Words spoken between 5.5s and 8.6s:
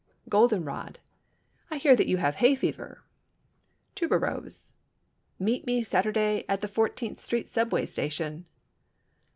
me Saturday at the Fourteenth Street subway station."